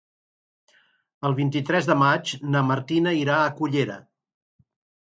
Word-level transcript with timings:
El 1.29 1.35
vint-i-tres 1.41 1.91
de 1.91 1.99
maig 2.01 2.35
na 2.55 2.65
Martina 2.73 3.17
irà 3.21 3.39
a 3.45 3.57
Cullera. 3.63 4.01